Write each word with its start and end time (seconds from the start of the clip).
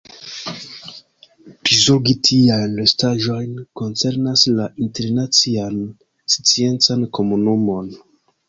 Prizorgi 1.67 2.15
tiajn 2.29 2.73
restaĵojn 2.83 3.53
koncernas 3.81 4.47
la 4.61 4.67
internacian 4.87 5.79
sciencan 6.39 7.09
komunumon. 7.21 7.95